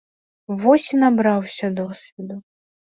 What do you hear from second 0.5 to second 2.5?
Вось і набраўся досведу.